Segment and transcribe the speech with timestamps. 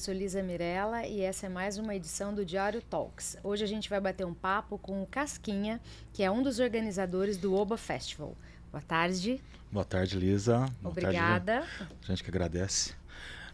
[0.00, 3.36] sou Lisa Mirella e essa é mais uma edição do Diário Talks.
[3.44, 5.78] Hoje a gente vai bater um papo com o Casquinha,
[6.10, 8.34] que é um dos organizadores do Oba Festival.
[8.72, 9.42] Boa tarde.
[9.70, 10.64] Boa tarde, Lisa.
[10.82, 11.60] Obrigada.
[11.60, 12.94] Tarde, a gente que agradece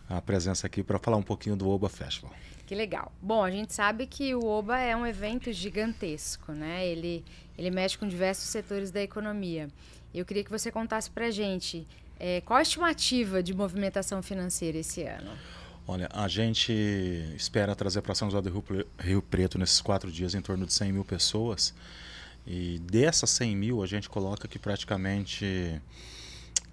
[0.09, 2.33] a presença aqui para falar um pouquinho do Oba Festival.
[2.65, 3.11] Que legal.
[3.21, 6.87] Bom, a gente sabe que o Oba é um evento gigantesco, né?
[6.87, 7.25] Ele,
[7.59, 9.67] ele mexe com diversos setores da economia.
[10.15, 11.85] Eu queria que você contasse para a gente
[12.21, 15.33] é, qual a estimativa de movimentação financeira esse ano.
[15.89, 16.73] Olha, a gente
[17.37, 18.65] espera trazer para São José do
[18.99, 21.73] Rio Preto nesses quatro dias em torno de 100 mil pessoas.
[22.45, 25.81] E dessas 100 mil, a gente coloca que praticamente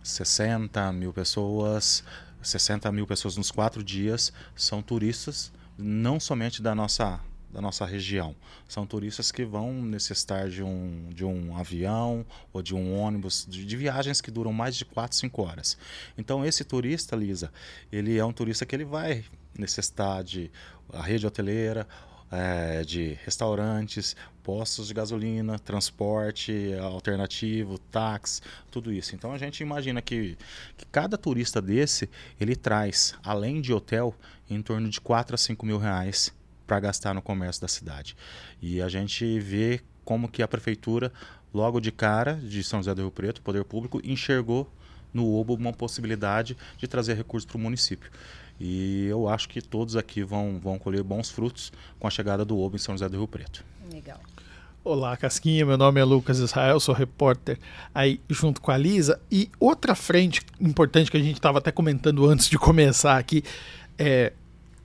[0.02, 2.03] 60 mil pessoas,
[2.41, 7.20] 60 mil pessoas nos quatro dias são turistas, não somente da nossa
[7.53, 8.35] da nossa região.
[8.67, 13.63] São turistas que vão necessitar de um, de um avião ou de um ônibus, de,
[13.63, 15.78] de, viagens que duram mais de 4, 5 horas.
[16.17, 17.53] Então esse turista, Lisa,
[17.91, 19.23] ele é um turista que ele vai
[19.58, 20.52] necessitar de
[20.91, 21.88] a rede hoteleira,
[22.31, 28.41] é, de restaurantes, postos de gasolina, transporte alternativo, táxi,
[28.72, 29.13] tudo isso.
[29.13, 30.35] Então a gente imagina que,
[30.75, 32.09] que, cada turista desse
[32.41, 34.16] ele traz, além de hotel,
[34.50, 36.33] em torno de 4 a 5 mil reais
[36.73, 38.16] para gastar no comércio da cidade.
[38.59, 41.13] E a gente vê como que a prefeitura,
[41.53, 44.67] logo de cara, de São José do Rio Preto, o poder público, enxergou
[45.13, 48.09] no OBO uma possibilidade de trazer recursos para o município.
[48.59, 52.57] E eu acho que todos aqui vão, vão colher bons frutos com a chegada do
[52.57, 53.63] OBO em São José do Rio Preto.
[53.91, 54.19] Legal.
[54.83, 55.67] Olá, Casquinha.
[55.67, 57.59] Meu nome é Lucas Israel, sou repórter
[57.94, 59.21] aí junto com a Lisa.
[59.31, 63.44] E outra frente importante que a gente estava até comentando antes de começar aqui
[63.95, 64.33] é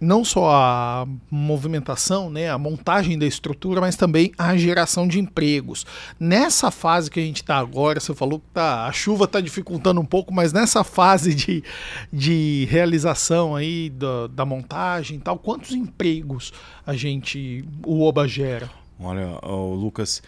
[0.00, 5.84] não só a movimentação, né, a montagem da estrutura, mas também a geração de empregos.
[6.18, 10.00] Nessa fase que a gente está agora, você falou que tá, a chuva está dificultando
[10.00, 11.64] um pouco, mas nessa fase de,
[12.12, 16.52] de realização aí da, da montagem e tal, quantos empregos
[16.86, 18.70] a gente, o OBA gera?
[19.00, 20.22] Olha, o Lucas,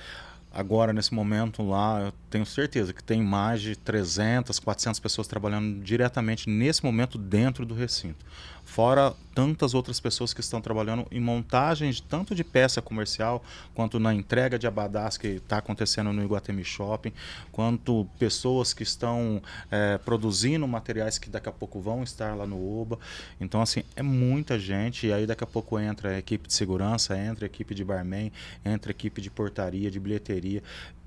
[0.52, 5.82] agora nesse momento lá, eu tenho certeza que tem mais de 300, 400 pessoas trabalhando
[5.82, 8.24] diretamente nesse momento dentro do recinto.
[8.70, 13.42] Fora tantas outras pessoas que estão trabalhando em montagens tanto de peça comercial
[13.74, 17.12] quanto na entrega de abadás que está acontecendo no Iguatemi Shopping,
[17.50, 19.42] quanto pessoas que estão
[19.72, 22.96] é, produzindo materiais que daqui a pouco vão estar lá no Oba.
[23.40, 25.08] Então, assim, é muita gente.
[25.08, 28.30] E aí daqui a pouco entra a equipe de segurança, entra a equipe de barman,
[28.64, 30.62] entra a equipe de portaria, de bilheteria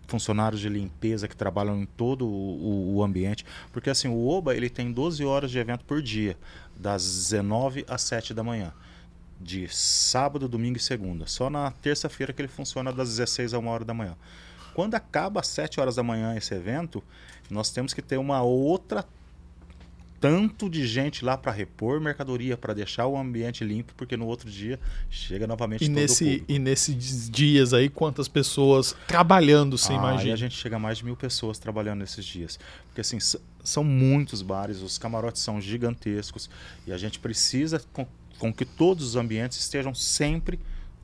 [0.07, 4.69] funcionários de limpeza que trabalham em todo o, o, ambiente, porque assim o Oba ele
[4.69, 6.37] tem 12 horas de evento por dia,
[6.75, 8.73] das 19 às 7 da manhã,
[9.39, 11.27] de sábado, domingo e segunda.
[11.27, 14.15] Só na terça-feira que ele funciona das 16 a 1 hora da manhã.
[14.73, 17.03] Quando acaba às 7 horas da manhã esse evento,
[17.49, 19.05] nós temos que ter uma outra
[20.23, 24.49] tanto de gente lá para repor mercadoria, para deixar o ambiente limpo, porque no outro
[24.49, 24.79] dia
[25.09, 30.29] chega novamente e todo nesse, E nesses dias aí, quantas pessoas trabalhando, você ah, imagina?
[30.29, 32.57] Aí a gente chega a mais de mil pessoas trabalhando nesses dias.
[32.87, 33.17] Porque assim,
[33.61, 36.49] são muitos bares, os camarotes são gigantescos,
[36.87, 38.07] e a gente precisa com,
[38.39, 40.57] com que todos os ambientes estejam sempre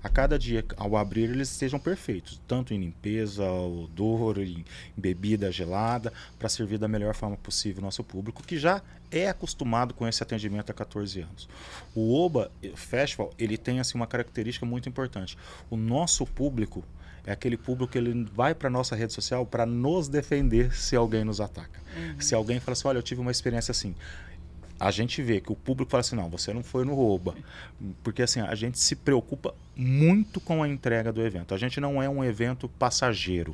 [0.03, 4.63] a cada dia, ao abrir, eles estejam perfeitos, tanto em limpeza, odor, em,
[4.95, 10.07] bebida gelada, para servir da melhor forma possível nosso público, que já é acostumado com
[10.07, 11.49] esse atendimento há 14 anos.
[11.93, 15.37] O Oba Festival, ele tem assim uma característica muito importante.
[15.69, 16.83] O nosso público
[17.25, 21.23] é aquele público que ele vai para nossa rede social para nos defender se alguém
[21.23, 21.79] nos ataca.
[21.95, 22.21] Uhum.
[22.21, 23.95] Se alguém fala assim, olha, eu tive uma experiência assim
[24.79, 27.35] a gente vê que o público fala assim, não, você não foi no rouba.
[28.01, 31.53] Porque assim, a gente se preocupa muito com a entrega do evento.
[31.53, 33.53] A gente não é um evento passageiro.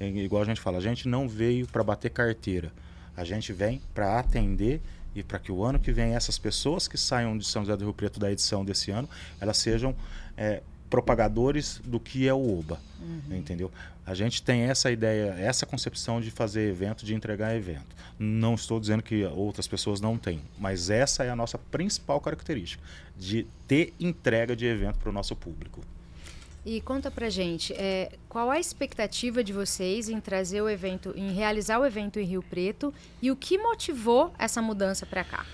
[0.00, 2.72] É, igual a gente fala, a gente não veio para bater carteira.
[3.14, 4.80] A gente vem para atender
[5.14, 7.84] e para que o ano que vem essas pessoas que saiam de São José do
[7.84, 9.94] Rio Preto da edição desse ano, elas sejam
[10.38, 13.34] é, propagadores do que é o OBA, uhum.
[13.34, 13.72] entendeu?
[14.04, 17.96] A gente tem essa ideia, essa concepção de fazer evento, de entregar evento.
[18.18, 22.84] Não estou dizendo que outras pessoas não têm, mas essa é a nossa principal característica,
[23.16, 25.80] de ter entrega de evento para o nosso público.
[26.62, 31.32] E conta pra gente, é, qual a expectativa de vocês em trazer o evento, em
[31.32, 35.46] realizar o evento em Rio Preto e o que motivou essa mudança para cá?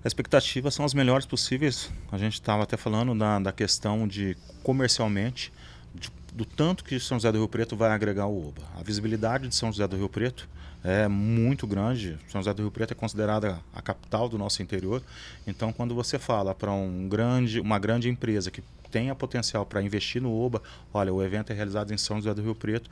[0.00, 1.90] As expectativas são as melhores possíveis.
[2.10, 5.52] A gente estava até falando da, da questão de comercialmente,
[5.94, 8.62] de, do tanto que São José do Rio Preto vai agregar o OBA.
[8.78, 10.48] A visibilidade de São José do Rio Preto
[10.84, 12.16] é muito grande.
[12.28, 15.02] São José do Rio Preto é considerada a capital do nosso interior.
[15.46, 20.22] Então, quando você fala para um grande, uma grande empresa que tenha potencial para investir
[20.22, 20.62] no OBA,
[20.94, 22.88] olha, o evento é realizado em São José do Rio Preto,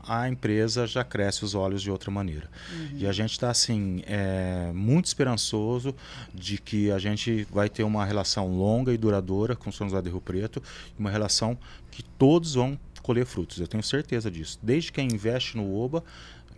[0.00, 2.48] a empresa já cresce os olhos de outra maneira.
[2.72, 2.98] Uhum.
[2.98, 5.94] E a gente está assim é, muito esperançoso
[6.32, 10.10] de que a gente vai ter uma relação longa e duradoura com São José do
[10.10, 10.62] Rio Preto,
[10.98, 11.58] uma relação
[11.90, 13.60] que todos vão colher frutos.
[13.60, 14.58] Eu tenho certeza disso.
[14.62, 16.02] Desde quem investe no Oba,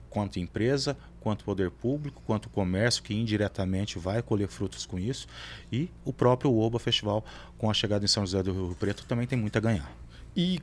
[0.08, 5.26] quanto empresa, quanto poder público, quanto comércio que indiretamente vai colher frutos com isso,
[5.70, 7.24] e o próprio Oba Festival
[7.58, 9.92] com a chegada em São José do Rio Preto também tem muito a ganhar.
[10.34, 10.60] E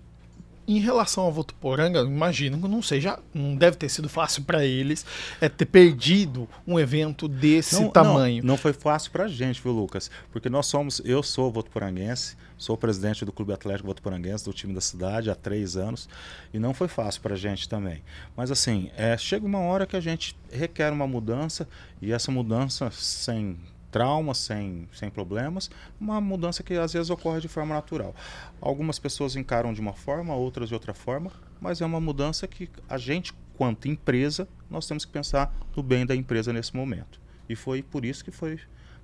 [0.67, 5.05] em relação ao Votuporanga, imagino que não seja, não deve ter sido fácil para eles
[5.39, 8.43] é ter perdido um evento desse não, tamanho.
[8.43, 10.09] Não, não foi fácil para a gente, viu, Lucas?
[10.31, 14.81] Porque nós somos, eu sou votuporanguense, sou presidente do Clube Atlético Votuporanguense, do time da
[14.81, 16.09] cidade, há três anos,
[16.53, 18.01] e não foi fácil para a gente também.
[18.35, 21.67] Mas assim, é, chega uma hora que a gente requer uma mudança,
[22.01, 23.57] e essa mudança sem
[23.95, 28.13] trauma, sem, sem problemas, uma mudança que às vezes ocorre de forma natural.
[28.59, 31.31] Algumas pessoas encaram de uma forma, outras de outra forma,
[31.61, 36.05] mas é uma mudança que a gente, quanto empresa, nós temos que pensar no bem
[36.05, 37.21] da empresa nesse momento.
[37.47, 38.59] E foi por isso que foi,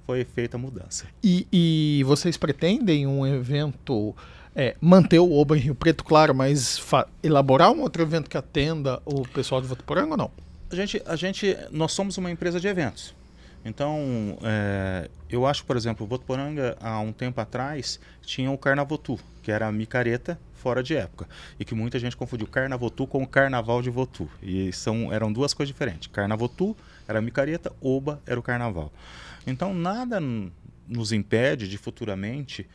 [0.06, 1.06] foi feita a mudança.
[1.24, 4.14] E, e vocês pretendem um evento,
[4.54, 6.84] é, manter o Oba em Rio Preto, claro, mas
[7.24, 10.32] elaborar um outro evento que atenda o pessoal de Votuporanga ou não?
[10.70, 13.21] A gente, a gente, nós somos uma empresa de eventos.
[13.64, 19.52] Então, é, eu acho, por exemplo, Votuporanga, há um tempo atrás, tinha o Carnavotu, que
[19.52, 21.28] era a micareta fora de época.
[21.60, 24.30] E que muita gente confundiu Carnavotu com o Carnaval de Votu.
[24.42, 26.08] E são, eram duas coisas diferentes.
[26.08, 26.76] Carnavotu
[27.08, 28.92] era a micareta, Oba era o Carnaval.
[29.46, 30.20] Então, nada
[30.88, 32.68] nos impede de futuramente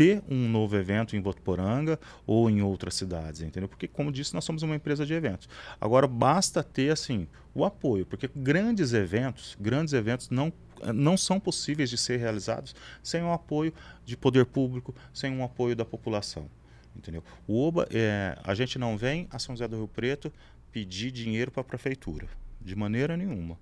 [0.00, 3.68] ter um novo evento em Votuporanga ou em outras cidades, entendeu?
[3.68, 5.46] Porque, como disse, nós somos uma empresa de eventos.
[5.78, 10.50] Agora, basta ter, assim, o apoio, porque grandes eventos, grandes eventos não
[10.94, 15.76] não são possíveis de ser realizados sem o apoio de poder público, sem o apoio
[15.76, 16.48] da população.
[16.96, 17.22] Entendeu?
[17.46, 20.32] O OBA, é, a gente não vem a São José do Rio Preto
[20.72, 22.26] pedir dinheiro para a prefeitura,
[22.58, 23.58] de maneira nenhuma.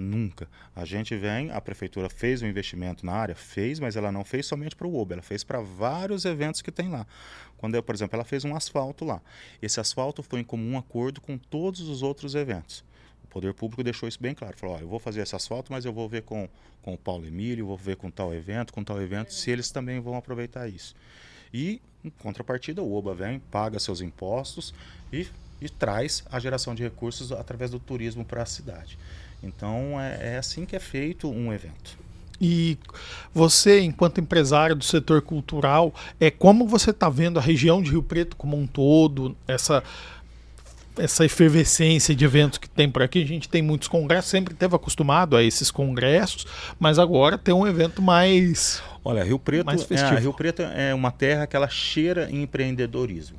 [0.00, 0.48] Nunca.
[0.74, 4.46] A gente vem, a prefeitura fez um investimento na área, fez, mas ela não fez
[4.46, 7.06] somente para o Uber, ela fez para vários eventos que tem lá.
[7.58, 9.20] Quando, eu, por exemplo, ela fez um asfalto lá.
[9.60, 12.82] Esse asfalto foi em comum acordo com todos os outros eventos.
[13.22, 14.56] O poder público deixou isso bem claro.
[14.56, 16.48] Falou: ó, eu vou fazer esse asfalto, mas eu vou ver com,
[16.80, 20.00] com o Paulo Emílio, vou ver com tal evento, com tal evento, se eles também
[20.00, 20.94] vão aproveitar isso.
[21.52, 24.72] E, em contrapartida, o OBA vem, paga seus impostos
[25.12, 25.28] e,
[25.60, 28.98] e traz a geração de recursos através do turismo para a cidade.
[29.42, 31.98] Então é, é assim que é feito um evento.
[32.40, 32.78] E
[33.34, 38.02] você, enquanto empresário do setor cultural, é como você está vendo a região de Rio
[38.02, 39.82] Preto como um todo, essa
[40.98, 43.22] essa efervescência de eventos que tem por aqui.
[43.22, 46.46] A gente tem muitos congressos, sempre teve acostumado a esses congressos,
[46.78, 48.82] mas agora tem um evento mais.
[49.04, 53.38] Olha, Rio Preto, é, Rio Preto é uma terra que ela cheira em empreendedorismo,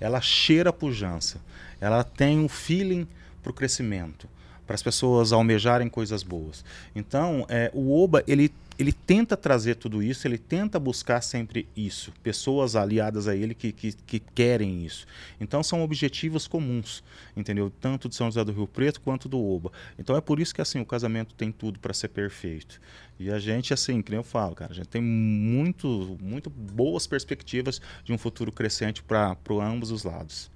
[0.00, 1.40] ela cheira pujança,
[1.80, 3.06] ela tem um feeling
[3.42, 4.28] para o crescimento
[4.68, 6.62] para as pessoas almejarem coisas boas.
[6.94, 12.12] Então, é, o Oba ele ele tenta trazer tudo isso, ele tenta buscar sempre isso,
[12.22, 15.04] pessoas aliadas a ele que, que, que, querem isso.
[15.40, 17.02] Então são objetivos comuns,
[17.36, 17.72] entendeu?
[17.80, 19.72] Tanto de São José do Rio Preto quanto do Oba.
[19.98, 22.80] Então é por isso que assim o casamento tem tudo para ser perfeito.
[23.18, 27.04] E a gente, assim, que nem eu falo, cara, a gente tem muito, muito boas
[27.04, 30.48] perspectivas de um futuro crescente para ambos os lados.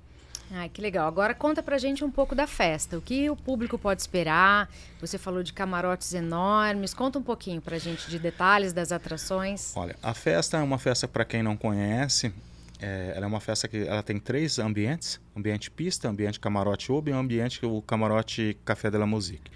[0.54, 1.08] Ai, que legal.
[1.08, 2.99] Agora conta pra gente um pouco da festa.
[2.99, 4.69] O que o público pode esperar?
[5.00, 6.93] Você falou de camarotes enormes.
[6.93, 9.72] Conta um pouquinho pra gente de detalhes das atrações.
[9.74, 12.34] Olha, a festa é uma festa para quem não conhece.
[12.79, 17.12] É, ela é uma festa que ela tem três ambientes: ambiente pista, ambiente camarote Ubi
[17.12, 19.50] e ambiente o camarote Café de la Musique.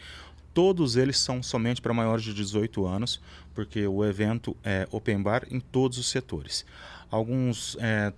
[0.55, 3.21] Todos eles são somente para maiores de 18 anos,
[3.55, 6.65] porque o evento é open bar em todos os setores.
[7.11, 8.15] Alguns é,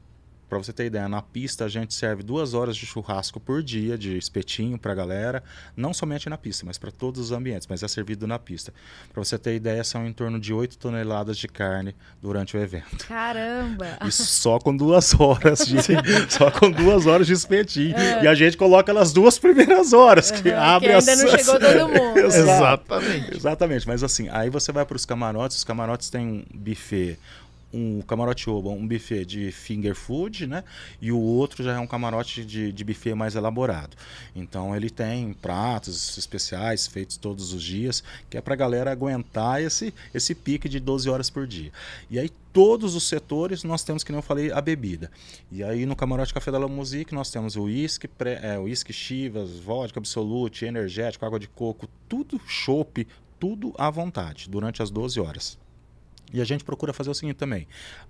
[0.49, 3.99] para você ter ideia, na pista a gente serve duas horas de churrasco por dia,
[3.99, 5.43] de espetinho para a galera,
[5.77, 8.73] não somente na pista, mas para todos os ambientes, mas é servido na pista.
[9.13, 13.07] Para você ter ideia, são em torno de 8 toneladas de carne durante o evento.
[13.07, 13.99] Caramba!
[14.07, 15.77] Isso só com duas horas de,
[16.31, 17.97] só com duas horas de espetinho.
[17.97, 18.25] É.
[18.25, 21.23] E a gente coloca nas duas primeiras horas, uhum, que abre que ainda as...
[21.23, 22.19] não chegou todo mundo.
[22.19, 23.37] Exatamente.
[23.37, 23.87] Exatamente.
[23.87, 27.19] Mas assim, aí você vai para os camarotes, os camarotes têm um buffet
[27.73, 30.65] um camarote oba, um buffet de finger food, né?
[31.01, 33.97] E o outro já é um camarote de, de buffet mais elaborado.
[34.35, 39.63] Então ele tem pratos especiais feitos todos os dias, que é para a galera aguentar
[39.63, 41.71] esse, esse pique de 12 horas por dia.
[42.11, 45.11] E aí todos os setores nós temos, que eu falei, a bebida.
[45.53, 48.09] E aí no camarote Café da La Musique nós temos o uísque,
[48.43, 53.07] é, uísque chivas, vodka absolute, energético, água de coco, tudo chopp,
[53.39, 55.68] tudo à vontade, durante as 12 horas.
[56.33, 57.67] E a gente procura fazer o seguinte também: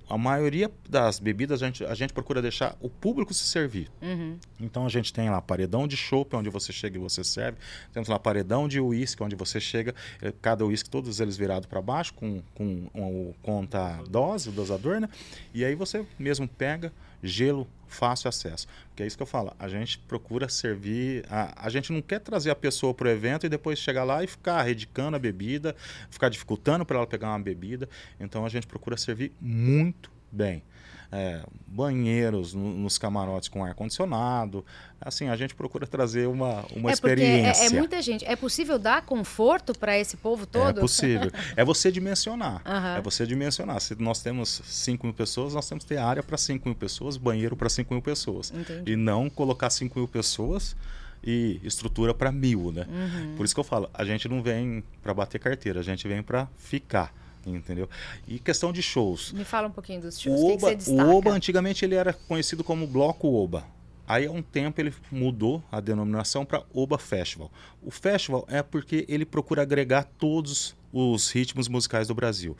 [0.08, 3.90] a maioria das bebidas a gente, a gente procura deixar o público se servir.
[4.02, 4.38] Uhum.
[4.60, 7.58] Então a gente tem lá paredão de chopp, onde você chega e você serve.
[7.92, 11.80] Temos lá paredão de uísque, onde você chega, eh, cada uísque, todos eles virados para
[11.80, 15.08] baixo, com, com, com, conta dose, o dosador, né?
[15.54, 18.66] E aí você mesmo pega gelo, fácil acesso.
[18.88, 22.20] Porque é isso que eu falo, a gente procura servir, a, a gente não quer
[22.20, 25.74] trazer a pessoa para o evento e depois chegar lá e ficar redicando a bebida,
[26.10, 27.88] ficar dificultando para ela pegar uma bebida.
[28.20, 30.62] Então a gente procura servir muito bem
[31.10, 34.64] é, banheiros no, nos camarotes com ar-condicionado.
[35.00, 37.64] Assim, a gente procura trazer uma, uma é experiência.
[37.64, 38.24] É, é, muita gente.
[38.24, 40.78] É possível dar conforto para esse povo todo?
[40.78, 41.30] É possível.
[41.56, 42.62] é você dimensionar.
[42.66, 42.96] Uhum.
[42.98, 43.80] É você dimensionar.
[43.80, 47.16] Se nós temos 5 mil pessoas, nós temos que ter área para 5 mil pessoas,
[47.16, 48.52] banheiro para 5 mil pessoas.
[48.54, 48.92] Entendi.
[48.92, 50.76] E não colocar 5 mil pessoas
[51.24, 52.86] e estrutura para mil, né?
[52.88, 53.34] Uhum.
[53.36, 56.22] Por isso que eu falo, a gente não vem para bater carteira, a gente vem
[56.22, 57.12] para ficar
[57.54, 57.88] entendeu?
[58.26, 59.32] E questão de shows.
[59.32, 60.40] Me fala um pouquinho dos shows.
[60.40, 63.64] O Oba, que que o Oba antigamente ele era conhecido como Bloco Oba.
[64.06, 67.52] Aí há um tempo ele mudou a denominação para Oba Festival.
[67.82, 72.56] O festival é porque ele procura agregar todos os ritmos musicais do Brasil.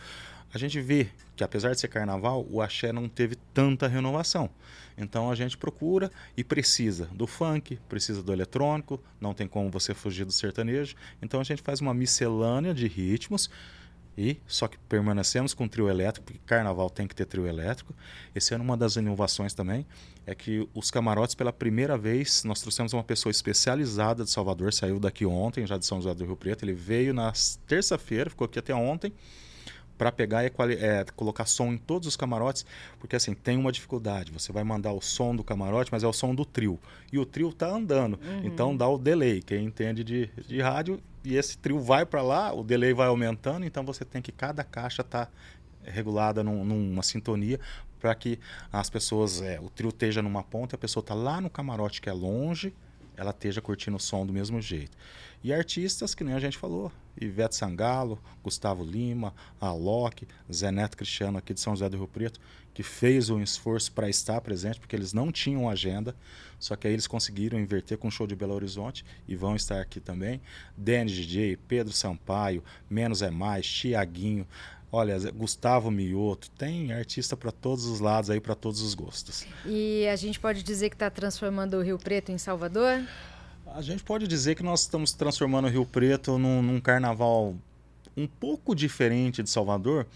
[0.52, 4.50] A gente vê que apesar de ser carnaval, o axé não teve tanta renovação.
[4.96, 9.94] Então a gente procura e precisa do funk, precisa do eletrônico, não tem como você
[9.94, 10.96] fugir do sertanejo.
[11.22, 13.48] Então a gente faz uma miscelânea de ritmos
[14.18, 17.94] e só que permanecemos com trio elétrico, porque carnaval tem que ter trio elétrico.
[18.34, 19.86] Esse ano uma das inovações também
[20.26, 24.98] é que os camarotes pela primeira vez nós trouxemos uma pessoa especializada de Salvador, saiu
[24.98, 27.32] daqui ontem, já de São José do Rio Preto, ele veio na
[27.68, 29.12] terça-feira, ficou aqui até ontem
[29.96, 32.66] para pegar e é, colocar som em todos os camarotes,
[32.98, 34.32] porque assim, tem uma dificuldade.
[34.32, 36.78] Você vai mandar o som do camarote, mas é o som do trio.
[37.12, 38.14] E o trio tá andando.
[38.14, 38.40] Uhum.
[38.44, 39.42] Então dá o delay.
[39.42, 43.64] Quem entende de, de rádio, e esse trio vai para lá, o delay vai aumentando,
[43.64, 45.28] então você tem que cada caixa tá
[45.84, 47.58] regulada num, numa sintonia
[47.98, 48.38] para que
[48.72, 52.08] as pessoas, é, o trio esteja numa ponta, a pessoa tá lá no camarote que
[52.08, 52.74] é longe,
[53.18, 54.96] ela esteja curtindo o som do mesmo jeito.
[55.42, 61.38] E artistas que nem a gente falou, Ivete Sangalo, Gustavo Lima, Alok, Zé Neto Cristiano
[61.38, 62.40] aqui de São José do Rio Preto,
[62.72, 66.14] que fez um esforço para estar presente, porque eles não tinham agenda,
[66.60, 69.80] só que aí eles conseguiram inverter com o show de Belo Horizonte e vão estar
[69.80, 70.40] aqui também.
[70.76, 74.46] Denis DJ, Pedro Sampaio, Menos é Mais, Tiaguinho,
[74.90, 79.46] Olha, Gustavo Mioto, tem artista para todos os lados aí, para todos os gostos.
[79.66, 83.04] E a gente pode dizer que está transformando o Rio Preto em Salvador?
[83.66, 87.54] A gente pode dizer que nós estamos transformando o Rio Preto num, num carnaval
[88.16, 90.06] um pouco diferente de Salvador,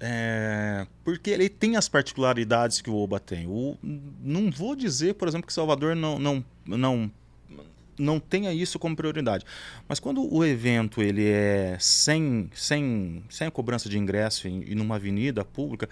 [0.00, 3.46] é, porque ele tem as particularidades que o Oba tem.
[3.46, 7.10] O, não vou dizer, por exemplo, que Salvador não, não, não,
[7.98, 9.44] não tenha isso como prioridade.
[9.88, 14.96] Mas quando o evento ele é sem, sem, sem a cobrança de ingresso e numa
[14.96, 15.88] avenida pública,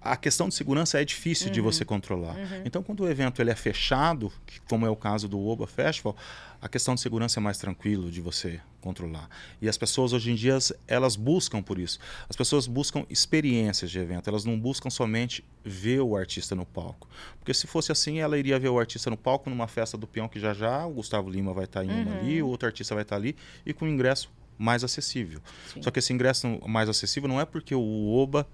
[0.00, 1.52] a questão de segurança é difícil uhum.
[1.52, 2.36] de você controlar.
[2.36, 2.62] Uhum.
[2.64, 4.32] Então, quando o evento ele é fechado,
[4.68, 6.16] como é o caso do Oba Festival,
[6.60, 9.28] a questão de segurança é mais tranquilo de você controlar.
[9.60, 11.98] E as pessoas hoje em dia elas buscam por isso.
[12.28, 14.28] As pessoas buscam experiências de evento.
[14.28, 18.58] Elas não buscam somente ver o artista no palco, porque se fosse assim, ela iria
[18.58, 21.52] ver o artista no palco numa festa do peão que já já o Gustavo Lima
[21.52, 22.18] vai estar em uma uhum.
[22.20, 23.36] ali, o outro artista vai estar ali
[23.66, 25.40] e com ingresso mais acessível.
[25.72, 25.82] Sim.
[25.82, 28.46] Só que esse ingresso mais acessível não é porque o Oba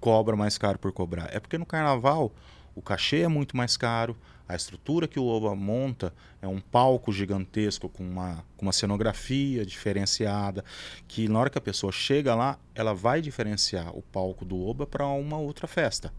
[0.00, 1.28] cobra mais caro por cobrar.
[1.34, 2.32] É porque no carnaval
[2.74, 4.16] o cachê é muito mais caro,
[4.48, 9.66] a estrutura que o Oba monta é um palco gigantesco com uma, com uma cenografia
[9.66, 10.64] diferenciada,
[11.08, 14.86] que na hora que a pessoa chega lá, ela vai diferenciar o palco do Oba
[14.86, 16.12] para uma outra festa.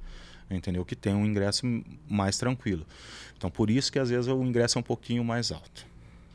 [0.50, 0.84] Entendeu?
[0.84, 1.66] Que tem um ingresso
[2.08, 2.86] mais tranquilo.
[3.38, 5.86] Então, por isso que às vezes o ingresso é um pouquinho mais alto.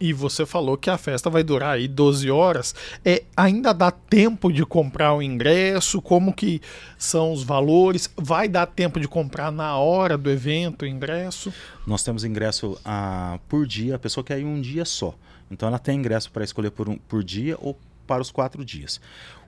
[0.04, 2.74] E você falou que a festa vai durar aí 12 horas.
[3.04, 6.02] É, ainda dá tempo de comprar o ingresso?
[6.02, 6.60] Como que
[6.98, 8.10] são os valores?
[8.16, 11.54] Vai dar tempo de comprar na hora do evento o ingresso?
[11.86, 15.14] Nós temos ingresso ah, por dia, a pessoa quer ir um dia só.
[15.48, 19.00] Então ela tem ingresso para escolher por, um, por dia ou para os quatro dias.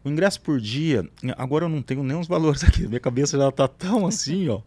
[0.04, 1.08] O ingresso por dia,
[1.38, 4.60] agora eu não tenho nem os valores aqui, minha cabeça já está tão assim, ó.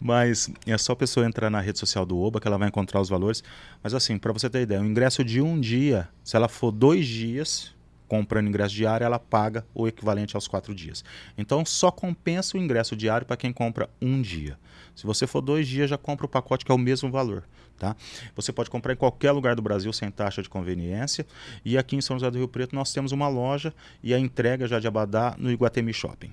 [0.00, 3.00] Mas é só a pessoa entrar na rede social do Oba que ela vai encontrar
[3.00, 3.42] os valores.
[3.82, 7.06] Mas assim, para você ter ideia, o ingresso de um dia, se ela for dois
[7.06, 7.73] dias
[8.14, 11.04] comprando ingresso diário, ela paga o equivalente aos quatro dias.
[11.36, 14.56] Então só compensa o ingresso diário para quem compra um dia.
[14.94, 17.42] Se você for dois dias, já compra o pacote que é o mesmo valor.
[17.76, 17.96] Tá?
[18.36, 21.26] Você pode comprar em qualquer lugar do Brasil sem taxa de conveniência.
[21.64, 24.68] E aqui em São José do Rio Preto nós temos uma loja e a entrega
[24.68, 26.32] já de Abadá no Iguatemi Shopping.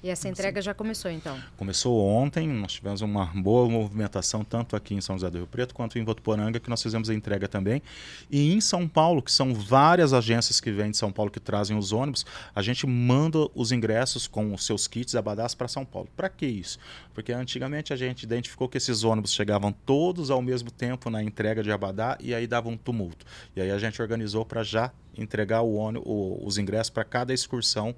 [0.00, 0.66] E essa entrega Sim.
[0.66, 1.36] já começou, então?
[1.56, 5.74] Começou ontem, nós tivemos uma boa movimentação, tanto aqui em São José do Rio Preto,
[5.74, 7.82] quanto em Votuporanga, que nós fizemos a entrega também.
[8.30, 11.76] E em São Paulo, que são várias agências que vêm de São Paulo que trazem
[11.76, 12.24] os ônibus,
[12.54, 16.08] a gente manda os ingressos com os seus kits abadás para São Paulo.
[16.16, 16.78] Para que isso?
[17.12, 21.60] Porque antigamente a gente identificou que esses ônibus chegavam todos ao mesmo tempo na entrega
[21.60, 23.26] de abadá e aí dava um tumulto.
[23.56, 27.96] E aí a gente organizou para já entregar o ônibus, os ingressos para cada excursão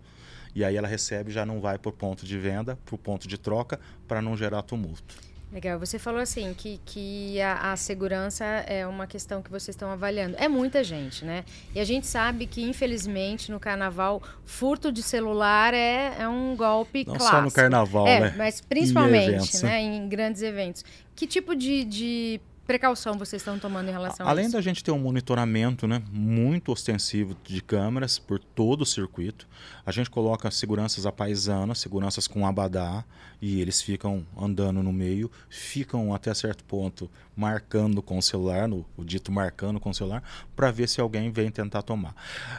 [0.54, 3.28] e aí ela recebe já não vai para o ponto de venda, para o ponto
[3.28, 5.30] de troca, para não gerar tumulto.
[5.52, 5.80] Legal.
[5.80, 10.36] Você falou assim que, que a, a, segurança é uma questão que vocês estão avaliando.
[10.38, 11.44] É muita gente, né?
[11.74, 17.04] E a gente sabe que, infelizmente, no carnaval, furto de celular é, é um golpe
[17.04, 17.36] Não clássico.
[17.36, 18.34] só no carnaval, é, né?
[18.38, 19.80] Mas principalmente em, eventos, né?
[19.80, 20.84] em grandes eventos.
[21.16, 22.40] Que tipo de, de
[22.70, 24.56] precaução vocês estão tomando em relação Além a isso?
[24.56, 29.48] da gente ter um monitoramento né, muito ostensivo de câmeras por todo o circuito,
[29.84, 33.04] a gente coloca seguranças a paisana, seguranças com abadá,
[33.42, 38.86] e eles ficam andando no meio, ficam até certo ponto marcando com o celular, no,
[38.96, 40.22] o dito marcando com o celular,
[40.54, 42.14] para ver se alguém vem tentar tomar.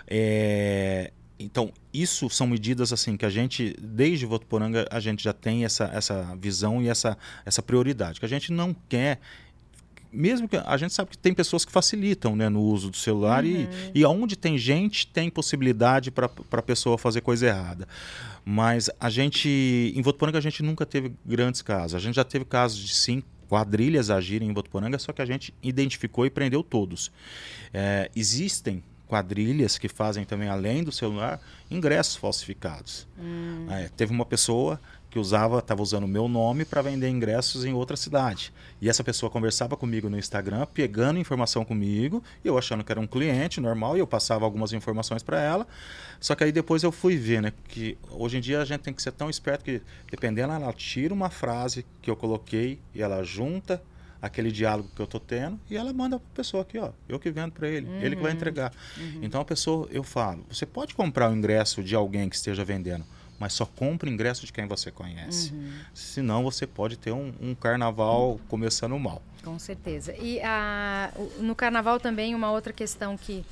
[0.05, 5.63] É, então, isso são medidas assim que a gente, desde Votuporanga, a gente já tem
[5.63, 9.19] essa, essa visão e essa, essa prioridade, que a gente não quer
[10.11, 13.43] mesmo que a gente sabe que tem pessoas que facilitam né, no uso do celular
[13.43, 13.67] uhum.
[13.93, 17.87] e, e onde tem gente tem possibilidade para a pessoa fazer coisa errada.
[18.43, 21.95] Mas a gente, em Votuporanga, a gente nunca teve grandes casos.
[21.95, 25.53] A gente já teve casos de sim quadrilhas agirem em Votuporanga, só que a gente
[25.61, 27.11] identificou e prendeu todos.
[27.73, 33.05] É, existem quadrilhas que fazem também, além do celular, ingressos falsificados.
[33.19, 33.67] Hum.
[33.69, 34.79] É, teve uma pessoa
[35.11, 38.53] que usava, estava usando o meu nome para vender ingressos em outra cidade.
[38.81, 42.99] E essa pessoa conversava comigo no Instagram, pegando informação comigo, e eu achando que era
[42.99, 45.67] um cliente normal, e eu passava algumas informações para ela.
[46.19, 48.93] Só que aí depois eu fui ver, né, que hoje em dia a gente tem
[48.93, 53.21] que ser tão esperto que, dependendo, ela tira uma frase que eu coloquei e ela
[53.21, 53.83] junta
[54.21, 57.19] aquele diálogo que eu tô tendo e ela manda para a pessoa aqui, ó, eu
[57.19, 58.01] que vendo para ele, uhum.
[58.01, 58.37] ele que vai uhum.
[58.37, 58.71] entregar.
[58.95, 59.19] Uhum.
[59.23, 63.03] Então a pessoa, eu falo, você pode comprar o ingresso de alguém que esteja vendendo,
[63.41, 65.51] mas só compre ingresso de quem você conhece.
[65.51, 65.71] Uhum.
[65.95, 69.19] Senão você pode ter um, um, carnaval começando mal.
[69.43, 70.15] Com certeza.
[70.21, 73.43] E a, no carnaval também uma outra questão que,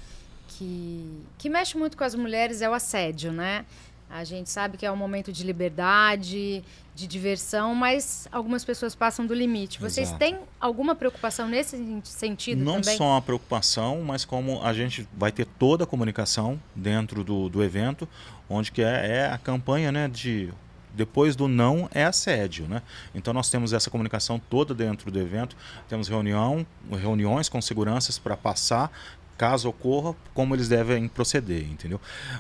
[0.48, 3.66] que, que mexe muito com as mulheres é o assédio, né?
[4.10, 6.64] A gente sabe que é um momento de liberdade,
[6.96, 9.80] de diversão, mas algumas pessoas passam do limite.
[9.80, 10.20] Vocês Exato.
[10.20, 12.98] têm alguma preocupação nesse sentido Não também?
[12.98, 17.64] só uma preocupação, mas como a gente vai ter toda a comunicação dentro do, do
[17.64, 18.10] evento,
[18.50, 20.52] onde que é, é a campanha né, de
[20.92, 22.82] depois do não é assédio, né?
[23.14, 25.56] Então nós temos essa comunicação toda dentro do evento,
[25.88, 28.92] temos reunião, reuniões com seguranças para passar
[29.40, 32.00] caso ocorra, como eles devem proceder, entendeu?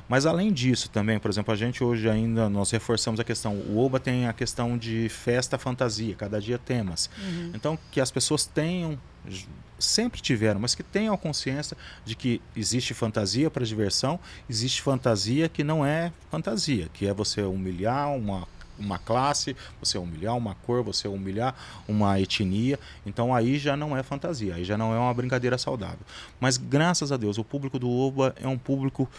[0.09, 3.79] Mas além disso também, por exemplo, a gente hoje ainda nós reforçamos a questão, o
[3.79, 7.09] OBA tem a questão de festa fantasia, cada dia temas.
[7.17, 7.51] Uhum.
[7.55, 8.99] Então que as pessoas tenham
[9.79, 15.47] sempre tiveram, mas que tenham a consciência de que existe fantasia para diversão, existe fantasia
[15.47, 18.45] que não é fantasia, que é você humilhar uma
[18.79, 21.55] uma classe, você humilhar uma cor, você humilhar
[21.87, 22.79] uma etnia.
[23.05, 25.99] Então aí já não é fantasia, aí já não é uma brincadeira saudável.
[26.39, 29.09] Mas graças a Deus, o público do Oba é um público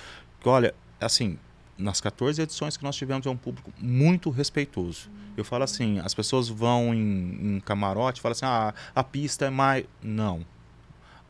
[0.40, 1.38] que, olha, assim,
[1.76, 5.10] nas 14 edições que nós tivemos é um público muito respeitoso.
[5.36, 9.50] Eu falo assim, as pessoas vão em, em camarote, falam assim, ah, a pista é
[9.50, 9.84] mais...
[10.02, 10.44] Não,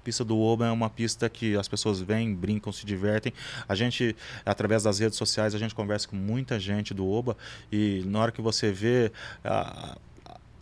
[0.01, 3.33] pista do Oba é uma pista que as pessoas vêm, brincam, se divertem.
[3.69, 7.37] A gente, através das redes sociais, a gente conversa com muita gente do Oba
[7.71, 9.13] e na hora que você vê
[9.45, 9.97] a,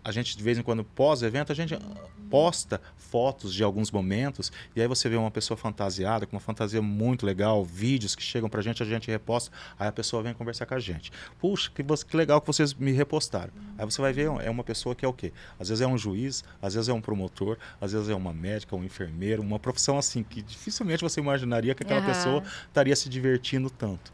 [0.09, 1.79] a gente de vez em quando pós-evento a gente
[2.31, 6.81] posta fotos de alguns momentos e aí você vê uma pessoa fantasiada, com uma fantasia
[6.81, 10.65] muito legal, vídeos que chegam pra gente, a gente reposta, aí a pessoa vem conversar
[10.65, 11.13] com a gente.
[11.39, 13.53] Puxa, que, que legal que vocês me repostaram.
[13.77, 15.31] Aí você vai ver, é uma pessoa que é o quê?
[15.61, 18.75] Às vezes é um juiz, às vezes é um promotor, às vezes é uma médica,
[18.75, 22.07] um enfermeiro, uma profissão assim que dificilmente você imaginaria que aquela uhum.
[22.07, 24.11] pessoa estaria se divertindo tanto.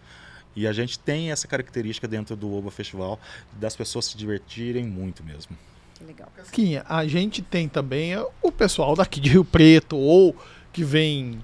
[0.56, 3.20] E a gente tem essa característica dentro do Oba Festival
[3.52, 5.56] das pessoas se divertirem muito mesmo
[6.02, 6.28] legal.
[6.36, 10.34] Casquinha, a gente tem também o pessoal daqui de Rio Preto ou
[10.72, 11.38] que vem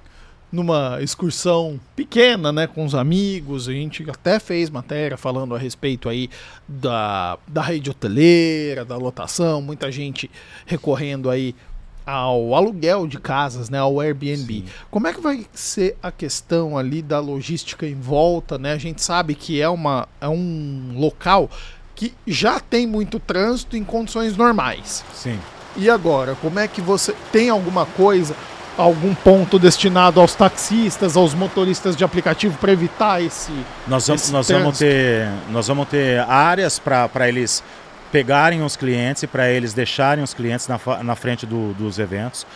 [0.51, 3.69] numa excursão pequena, né, com os amigos.
[3.69, 6.29] A gente até fez matéria falando a respeito aí
[6.67, 10.31] da, da rede hoteleira, da lotação, muita gente
[10.67, 11.55] recorrendo aí
[12.05, 14.53] ao aluguel de casas, né, ao Airbnb.
[14.53, 14.65] Sim.
[14.91, 18.73] Como é que vai ser a questão ali da logística em volta, né?
[18.73, 21.49] A gente sabe que é uma é um local
[22.01, 25.05] que já tem muito trânsito em condições normais.
[25.13, 25.39] Sim.
[25.77, 28.35] E agora, como é que você tem alguma coisa
[28.79, 33.53] algum ponto destinado aos taxistas, aos motoristas de aplicativo para evitar esse.
[33.87, 37.63] Nós vamos, esse nós vamos ter, nós vamos ter áreas para eles
[38.11, 42.47] pegarem os clientes e para eles deixarem os clientes na, na frente do, dos eventos.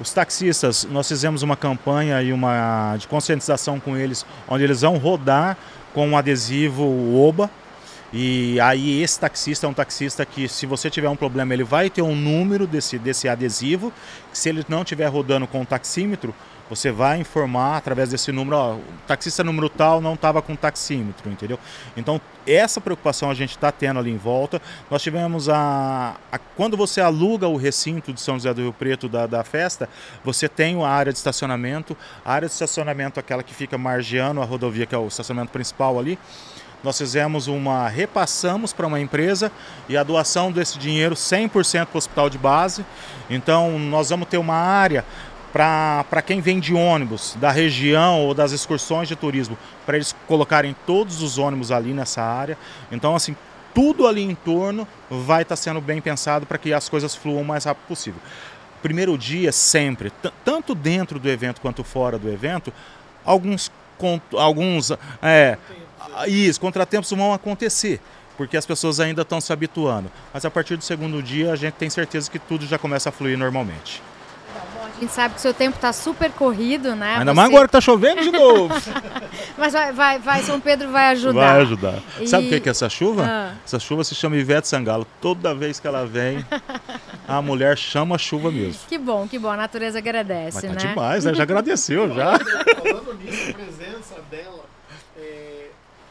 [0.00, 4.96] Os taxistas, nós fizemos uma campanha e uma de conscientização com eles, onde eles vão
[4.96, 5.56] rodar
[5.94, 6.82] com um adesivo
[7.16, 7.48] OBA.
[8.12, 11.90] E aí esse taxista é um taxista que, se você tiver um problema, ele vai
[11.90, 13.92] ter um número desse, desse adesivo.
[14.32, 16.34] Se ele não estiver rodando com o taxímetro,
[16.68, 21.30] você vai informar através desse número, ó, o taxista número tal não estava com taxímetro,
[21.30, 21.58] entendeu?
[21.96, 24.60] Então, essa preocupação a gente está tendo ali em volta.
[24.90, 29.08] Nós tivemos a, a, Quando você aluga o recinto de São José do Rio Preto
[29.08, 29.88] da, da festa,
[30.22, 31.96] você tem a área de estacionamento.
[32.24, 35.98] A área de estacionamento, aquela que fica margeando a rodovia, que é o estacionamento principal
[35.98, 36.18] ali.
[36.82, 37.88] Nós fizemos uma.
[37.88, 39.50] repassamos para uma empresa
[39.88, 42.84] e a doação desse dinheiro 100% para o hospital de base.
[43.28, 45.04] Então, nós vamos ter uma área
[45.52, 50.76] para quem vem de ônibus da região ou das excursões de turismo, para eles colocarem
[50.86, 52.56] todos os ônibus ali nessa área.
[52.92, 53.34] Então, assim,
[53.74, 57.42] tudo ali em torno vai estar tá sendo bem pensado para que as coisas fluam
[57.42, 58.20] o mais rápido possível.
[58.82, 60.12] Primeiro dia, sempre,
[60.44, 62.72] tanto dentro do evento quanto fora do evento,
[63.24, 63.72] alguns,
[64.32, 65.58] alguns é,
[66.26, 68.00] isso, contratempos vão acontecer
[68.38, 70.10] porque as pessoas ainda estão se habituando.
[70.32, 73.12] Mas a partir do segundo dia, a gente tem certeza que tudo já começa a
[73.12, 74.00] fluir normalmente.
[74.96, 77.18] A gente sabe que o seu tempo está super corrido, né?
[77.18, 77.36] Ainda Você...
[77.36, 78.74] mais agora que está chovendo de novo.
[79.56, 81.52] Mas vai, vai, vai, São Pedro vai ajudar.
[81.52, 81.98] Vai ajudar.
[82.20, 82.26] E...
[82.26, 83.24] Sabe o que é essa chuva?
[83.24, 83.54] Ah.
[83.64, 85.06] Essa chuva se chama Ivete Sangalo.
[85.20, 86.44] Toda vez que ela vem,
[87.28, 88.80] a mulher chama a chuva mesmo.
[88.88, 89.50] Que bom, que bom.
[89.50, 90.90] A natureza agradece, Mas tá né?
[90.90, 91.34] demais, né?
[91.34, 92.38] Já agradeceu, já.
[92.38, 94.67] Falando nisso, a presença dela.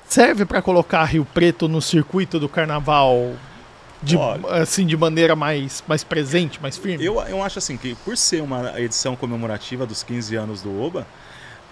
[0.07, 3.33] Serve para colocar Rio Preto no circuito do carnaval
[4.01, 4.15] de,
[4.49, 7.03] assim, de maneira mais, mais presente, mais firme?
[7.03, 11.07] Eu, eu acho assim que por ser uma edição comemorativa dos 15 anos do Oba,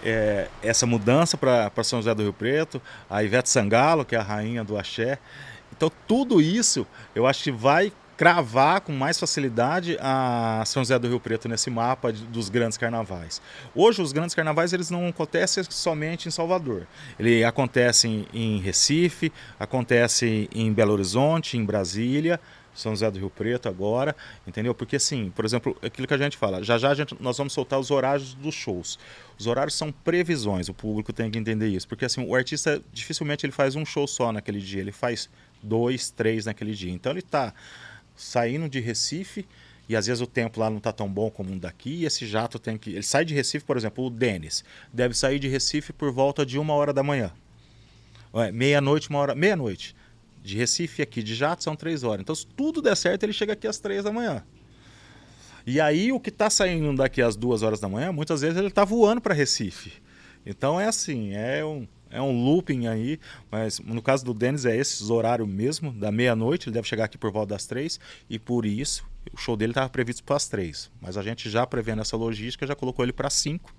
[0.03, 4.23] é, essa mudança para São José do Rio Preto, a Ivete Sangalo, que é a
[4.23, 5.19] rainha do axé,
[5.75, 11.07] então tudo isso eu acho que vai cravar com mais facilidade a São José do
[11.07, 13.41] Rio Preto nesse mapa dos grandes carnavais.
[13.73, 16.87] Hoje os grandes carnavais eles não acontecem somente em Salvador.
[17.19, 22.39] Ele acontece em Recife, acontece em Belo Horizonte, em Brasília,
[22.75, 24.75] são José do Rio Preto agora, entendeu?
[24.75, 27.79] Porque assim, por exemplo, aquilo que a gente fala, já já gente, nós vamos soltar
[27.79, 28.99] os horários dos shows.
[29.39, 33.45] Os horários são previsões, o público tem que entender isso, porque assim, o artista dificilmente
[33.45, 35.29] ele faz um show só naquele dia, ele faz
[35.63, 36.91] dois, três naquele dia.
[36.91, 37.53] Então ele está
[38.15, 39.45] saindo de Recife
[39.87, 42.25] e às vezes o tempo lá não está tão bom como um daqui, e esse
[42.25, 42.91] jato tem que.
[42.91, 46.57] Ele sai de Recife, por exemplo, o Denis, deve sair de Recife por volta de
[46.57, 47.31] uma hora da manhã.
[48.51, 49.35] Meia-noite, uma hora.
[49.35, 49.95] Meia-noite.
[50.43, 52.21] De Recife aqui de jato são três horas.
[52.21, 54.43] Então, se tudo der certo, ele chega aqui às três da manhã.
[55.65, 58.67] E aí, o que está saindo daqui às duas horas da manhã, muitas vezes ele
[58.67, 59.93] está voando para Recife.
[60.45, 63.19] Então, é assim, é um é um looping aí,
[63.51, 67.17] mas no caso do Denis é esse horário mesmo, da meia-noite, ele deve chegar aqui
[67.17, 67.99] por volta das três,
[68.29, 70.91] e por isso o show dele estava previsto para as três.
[71.01, 73.73] Mas a gente já prevendo essa logística, já colocou ele para cinco.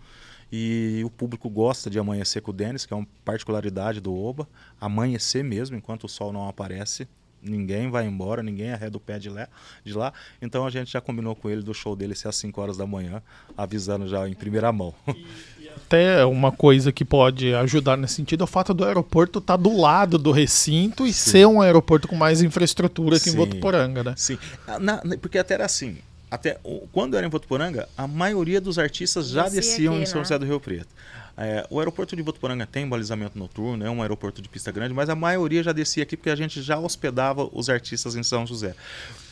[0.50, 4.48] E o público gosta de amanhecer com o Denis, que é uma particularidade do Oba.
[4.80, 7.08] Amanhecer mesmo, enquanto o sol não aparece,
[7.42, 9.48] ninguém vai embora, ninguém arreda o pé de lá,
[9.84, 10.12] de lá.
[10.40, 12.86] Então a gente já combinou com ele do show dele ser às 5 horas da
[12.86, 13.22] manhã,
[13.56, 14.94] avisando já em primeira mão.
[15.08, 19.56] E, até uma coisa que pode ajudar nesse sentido é o fato do aeroporto estar
[19.56, 21.30] tá do lado do recinto e Sim.
[21.30, 23.34] ser um aeroporto com mais infraestrutura que Sim.
[23.34, 24.14] em Votuporanga, né?
[24.16, 24.38] Sim,
[24.80, 25.98] Na, porque até era assim,
[26.30, 26.58] até
[26.92, 30.24] quando era em Votuporanga, a maioria dos artistas já Descia desciam aqui, em São né?
[30.24, 30.88] José do Rio Preto.
[31.38, 35.10] É, o aeroporto de Votuporanga tem balizamento noturno, é um aeroporto de pista grande, mas
[35.10, 38.74] a maioria já descia aqui porque a gente já hospedava os artistas em São José.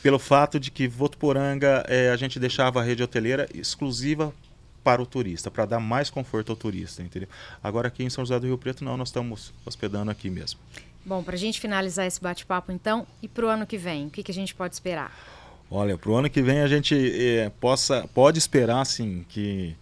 [0.03, 4.35] Pelo fato de que Votuporanga é, a gente deixava a rede hoteleira exclusiva
[4.83, 7.29] para o turista, para dar mais conforto ao turista, entendeu?
[7.63, 10.61] Agora aqui em São José do Rio Preto não, nós estamos hospedando aqui mesmo.
[11.07, 14.11] Bom, para a gente finalizar esse bate-papo então, e para o ano que vem, o
[14.11, 15.11] que, que a gente pode esperar?
[15.71, 19.75] Olha, para o ano que vem a gente é, possa, pode esperar assim que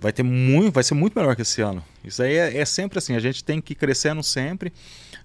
[0.00, 1.84] vai ter muito, vai ser muito melhor que esse ano.
[2.02, 4.72] Isso aí é, é sempre assim, a gente tem que ir crescendo sempre.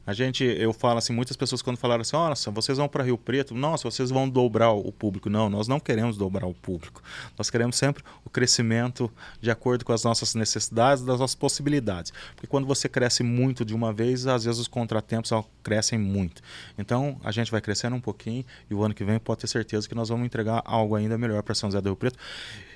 [0.05, 3.17] A gente, eu falo assim, muitas pessoas quando falaram assim, nossa, vocês vão para Rio
[3.17, 5.31] Preto, nossa, vocês vão dobrar o público.
[5.31, 7.01] Não, nós não queremos dobrar o público.
[7.37, 9.11] Nós queremos sempre o crescimento
[9.41, 12.13] de acordo com as nossas necessidades, das nossas possibilidades.
[12.35, 15.31] Porque quando você cresce muito de uma vez, às vezes os contratempos
[15.63, 16.43] crescem muito.
[16.77, 19.89] Então, a gente vai crescendo um pouquinho e o ano que vem pode ter certeza
[19.89, 22.19] que nós vamos entregar algo ainda melhor para São José do Rio Preto.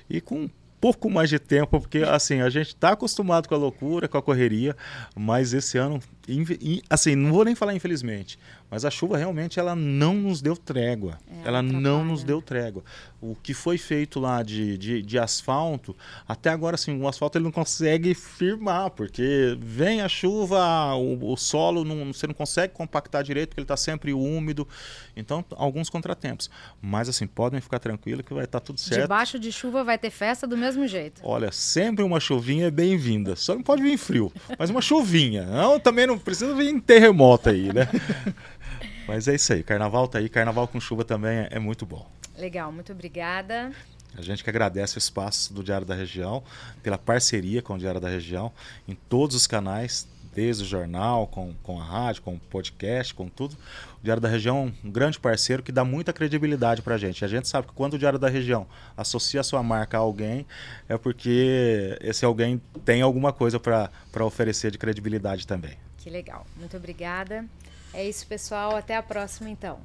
[0.08, 4.08] E com pouco mais de tempo, porque assim, a gente está acostumado com a loucura,
[4.08, 4.76] com a correria,
[5.14, 6.00] mas esse ano
[6.88, 8.38] assim, não vou nem falar infelizmente,
[8.70, 11.18] mas a chuva realmente ela não nos deu trégua.
[11.28, 12.84] É, ela não nos deu trégua.
[13.20, 15.94] O que foi feito lá de, de, de, asfalto,
[16.26, 21.36] até agora assim, o asfalto ele não consegue firmar, porque vem a chuva, o, o
[21.36, 24.66] solo não, você não consegue compactar direito, porque ele está sempre úmido.
[25.16, 26.48] Então, alguns contratempos.
[26.80, 29.02] Mas assim, podem ficar tranquilos que vai estar tá tudo certo.
[29.02, 31.20] Debaixo de chuva vai ter festa do mesmo jeito.
[31.24, 33.34] Olha, sempre uma chuvinha é bem-vinda.
[33.34, 35.44] Só não pode vir frio, mas uma chuvinha.
[35.44, 37.88] Não, também não precisa vir em terremoto aí, né?
[39.06, 42.06] Mas é isso aí, carnaval tá aí, carnaval com chuva também é, é muito bom.
[42.38, 43.72] Legal, muito obrigada.
[44.16, 46.42] A gente que agradece o espaço do Diário da Região,
[46.82, 48.52] pela parceria com o Diário da Região,
[48.88, 53.28] em todos os canais, desde o jornal, com, com a rádio, com o podcast, com
[53.28, 53.56] tudo.
[54.00, 57.24] O Diário da Região é um grande parceiro que dá muita credibilidade para a gente.
[57.24, 60.46] A gente sabe que quando o Diário da Região associa a sua marca a alguém,
[60.88, 65.76] é porque esse alguém tem alguma coisa para oferecer de credibilidade também.
[66.00, 66.46] Que legal.
[66.56, 67.44] Muito obrigada.
[67.92, 68.74] É isso, pessoal.
[68.74, 69.80] Até a próxima, então.